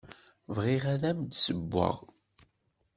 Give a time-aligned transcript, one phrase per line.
[0.55, 1.97] Bɣiɣ ad am-d-ssewweɣ.